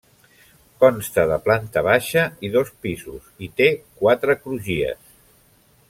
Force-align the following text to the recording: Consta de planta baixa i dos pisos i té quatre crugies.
Consta 0.83 1.25
de 1.31 1.35
planta 1.47 1.83
baixa 1.89 2.23
i 2.49 2.51
dos 2.57 2.73
pisos 2.87 3.29
i 3.49 3.51
té 3.61 3.69
quatre 4.01 4.41
crugies. 4.43 5.03